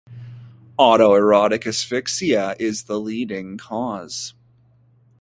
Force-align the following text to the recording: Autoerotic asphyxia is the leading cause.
Autoerotic 0.79 1.67
asphyxia 1.67 2.55
is 2.57 2.85
the 2.85 2.99
leading 2.99 3.55
cause. 3.59 4.33